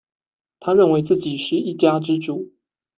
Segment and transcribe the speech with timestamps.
[0.59, 2.53] 他認為自己是一家之主